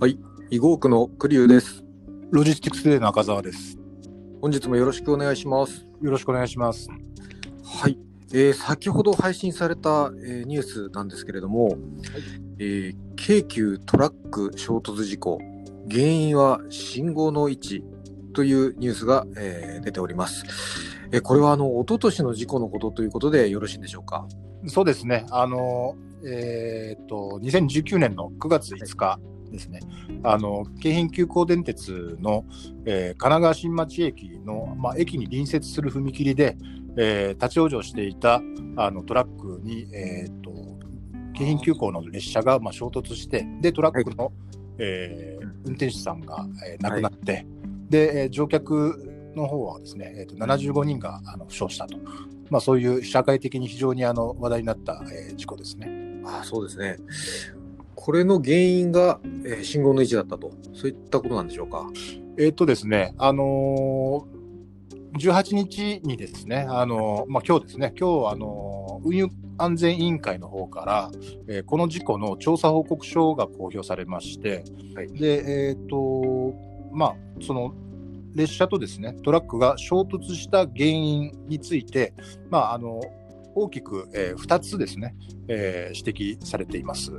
[0.00, 0.16] はい、
[0.50, 1.84] 囲碁区の栗生です。
[2.30, 3.76] ロジスティクストゥデイの赤澤です。
[4.40, 5.88] 本日もよろしくお願いします。
[6.00, 6.88] よろしくお願いします。
[7.64, 7.98] はい、
[8.32, 11.76] えー先ほど配信された、えーニュースなんですけれども、
[12.60, 15.40] えー京急トラック衝突事故、
[15.90, 17.84] 原因は信号の位置
[18.34, 20.44] というニュースが、えー出ております。
[21.10, 24.28] えーこれはあの一昨年の事故のことということでよろしいんでしょうか？
[24.68, 25.26] そうですね。
[25.32, 29.18] あの、えーっと、2019年の9月5日
[29.50, 29.80] ですね。
[30.22, 32.44] あの、京浜急行電鉄の、
[32.84, 36.56] えー神奈川新町駅の、まあ、駅に隣接する踏切で、
[36.96, 38.40] えー立ち往生していた
[38.76, 40.52] あのトラックに、えーっと、
[41.34, 44.32] 京浜急行の列車が、まあ、衝突して、で、トラックの、
[44.78, 47.46] えー運転手さんが、えー亡くなって、
[47.90, 51.96] で、えー乗客の方はですね、えー、と75人があの負傷したと、
[52.50, 56.08] まあ、そういう社会的に非常にあの話題になった、えー事故ですね。
[56.24, 56.98] あそうですね。
[58.00, 61.84] これの原因が、えー信号の位置だったと、そういったことなんでしょうか。
[62.38, 64.38] えっ、とですね、あのー
[65.18, 69.26] 18日にですね、あのーまあ、今日ですね、今日、あのー運輸
[69.58, 71.10] 安全委員会の方から、
[71.48, 74.62] えーこの事故の調査報告書が公表されまして、
[74.94, 76.54] はいで、えっ、と、
[76.92, 77.74] まあ、その、
[78.32, 82.14] 列車とですね、トラックが衝突した原因について、
[82.48, 83.00] まあ、あの、
[83.56, 85.16] 大きく、え2つですね、
[85.48, 87.10] えー指摘されています。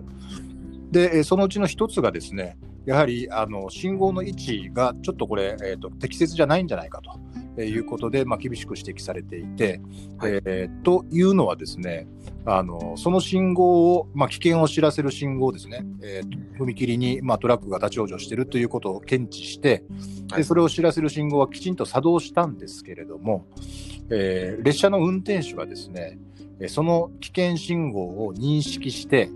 [0.92, 7.12] で、えーそのうちの1つがですね、やはりあの信号の位置がちょっとこれ、えーと適切じゃないんじゃないかと。
[7.58, 9.81] えーいうことで、まあ、厳しく指摘されていて、
[10.18, 12.08] はいえーというのはですね
[12.46, 19.84] あのその信号を、まあ、危険を知らせる信号ですね、えーと踏切に、まあ、トラックが立ち往生しているということを検知して
[20.31, 23.46] はいでそれを知らせる信号はきちんと作動したんですけれども、
[24.09, 26.18] えー列車の運転手がですね
[26.59, 29.30] えーその危険信号を認識して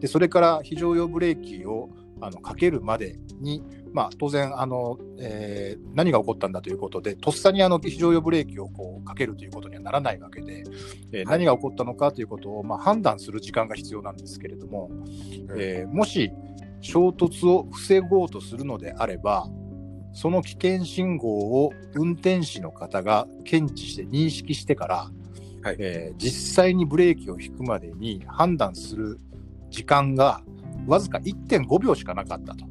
[0.00, 3.62] でそれから非常用ブレーキをあのかけるまでに、
[3.92, 10.64] まあ、当然あの、えー何が起こったんだということでとっさにあの非常用ブレーキをこうかけるということにはならないわけで、
[11.12, 14.90] えーはい何が起こったのかということを、まあ、判断する時間が必要なんですけれども、
[15.56, 16.30] えーもし
[16.82, 19.46] 衝突を防ごうとするのであれば
[20.12, 21.28] その危険信号
[21.64, 25.10] を運転士の方が検知して認識してから、
[25.62, 25.76] はい。
[25.78, 29.18] えー実際にブレーキを引くまでに判断する
[29.70, 30.42] 時間が
[30.86, 32.64] わずか1.5秒しかなかったと。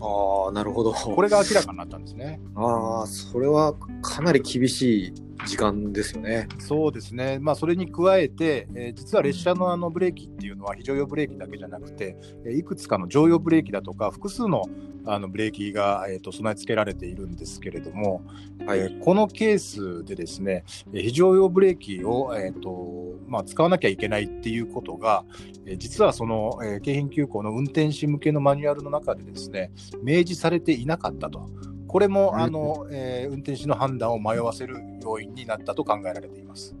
[0.00, 0.92] ああ、なるほど。
[0.92, 2.40] これが明らかになったんですね。
[2.56, 5.14] ああ、それはかなり厳しい
[5.46, 6.48] 時間ですよね。
[6.58, 14.62] そうですね、まあ、それに加えて、えー実は列車のあのブレーキっていうのは非常用ブレーキだけじゃなくて、えーいくつかの常用ブレーキだとか、複数の
[15.04, 18.22] あのブレーキが、えー、と備え付けられているんですけれども、
[18.66, 25.24] はいえーこのケースでですね、えー非常用ブレーキを、えーとまあ、使わなきゃいけないっていうことが、
[25.66, 29.72] えー実はその、えー京浜急行の運転士向けのマニュアルの中でですね、
[30.02, 31.48] 明示されていなかったと。
[31.92, 36.74] これも、うんあの、えー運転士の判断を迷わせる要因になったと考えられています。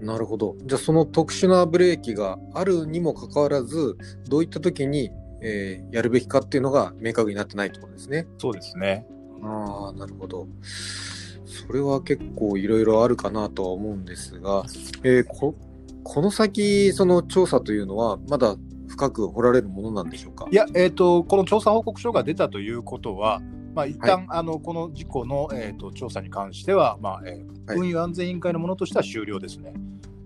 [0.00, 0.56] なるほど。
[0.64, 3.96] じゃあその特殊なブレーキがあるにもかかわらず、
[4.28, 8.26] どういった時に、えーやるべきかっていうのが明確になってないってことですね。
[8.36, 9.06] そうですね。
[9.42, 10.46] ああ、なるほど。
[11.46, 14.64] それは結構いろいろあるかなとは思うんですが、
[15.02, 15.54] えーこ
[16.04, 18.56] この先、その調査というのは、まだ
[18.86, 20.46] 深く掘られるものなんでしょうか？
[20.50, 23.42] いや、えー、とこの調査報告書が出たということは、
[23.78, 27.78] まあ一旦、あのこの事故の、えー、と調査に関しては、まあえーはい。
[27.78, 29.72] 運輸安全委員会のものとしては終了ですね。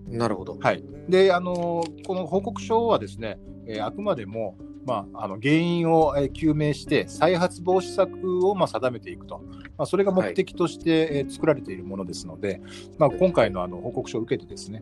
[0.07, 0.57] なるほど。
[0.59, 3.37] はい、であのこの報告書はですね、
[3.67, 9.43] えーあくまでも、まあ、あの原因を、えー究明して再発防止策を、まあ、定めていくと、
[9.77, 12.59] まあ、それが目的として、えー作られているものですので、
[12.97, 14.81] まあ、今回のあの報告書を受けてですね、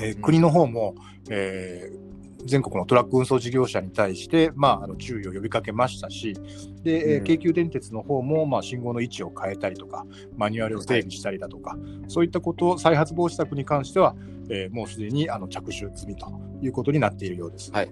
[0.00, 0.22] えーうん。
[0.22, 0.96] 国の方も、
[1.30, 2.11] えー
[2.44, 6.34] 全国のトラック運送事業者に対して、まあ、あの注意を呼びかけましたし、
[6.82, 10.04] でえーうん京急電鉄の方も、まあ、信号の位置を変えたりとか、
[10.36, 11.76] マニュアルを整備したりだとか、
[12.08, 14.14] そういったことを再発防止策に関しては、
[14.50, 17.70] えーもうすでにあの着手済みということになっているようです。
[17.72, 17.90] はい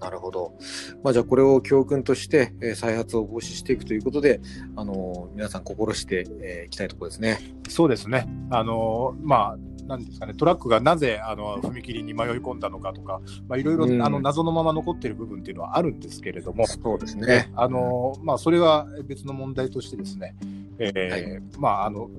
[0.00, 0.54] なるほど。
[1.02, 4.40] まあ、じゃあこれを教訓として、えー再発を防止していくということで、
[4.76, 7.40] あのー皆さん心してい、えーきたいところですね。
[7.68, 8.28] そうですね。
[8.50, 9.58] あのまあ
[9.88, 17.50] なんですかね、トラックがなぜあの踏切に迷い込んだのかとか、まあ、いろいろ、うんあの謎のまま残っている部分っていうのはあるんですけれども、そうですねね。
[17.56, 20.36] あのまあ、それは別の問題としてですね、
[20.78, 22.10] えーはいまああの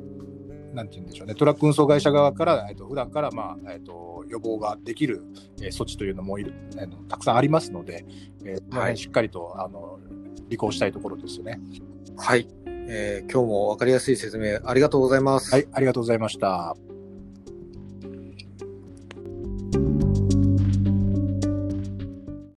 [0.73, 5.23] なんて言うんでしょうね、トラック運送会社側から、えっと普段から、まあえっと予防ができる、
[5.61, 8.05] えー措置というのもいるあのたくさんありますので、
[8.45, 9.99] えーはいしっかりとあの
[10.49, 11.59] 履行したいところですよね。
[12.17, 12.47] はい。
[12.91, 15.53] えー今日もわかりやすい説明ありがとうございます。
[15.53, 16.75] はい、ありがとうございました。